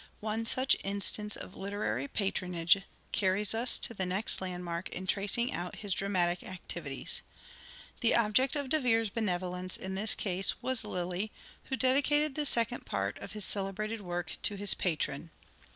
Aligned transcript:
One 0.19 0.47
such 0.47 0.75
instance 0.83 1.35
of 1.37 1.55
literary 1.55 2.07
patronage 2.07 2.75
carries 3.11 3.53
us 3.53 3.77
to 3.77 3.93
the 3.93 4.03
next 4.07 4.41
landmark 4.41 4.89
in 4.89 5.05
tracing 5.05 5.53
out 5.53 5.75
his 5.75 5.93
dramatic 5.93 6.41
activities. 6.41 7.21
The 7.99 8.15
object 8.15 8.55
of 8.55 8.69
De 8.69 8.79
Vere's 8.79 9.11
benevolence 9.11 9.77
in 9.77 9.93
this 9.93 10.15
case 10.15 10.59
was 10.59 10.83
Lyly, 10.83 11.31
who 11.65 11.75
dedicated 11.77 12.33
the 12.33 12.47
second 12.47 12.83
part 12.87 13.19
of 13.19 13.33
his 13.33 13.45
celebrated 13.45 14.01
work 14.01 14.37
to 14.41 14.55
his 14.55 14.73
patron. 14.73 15.29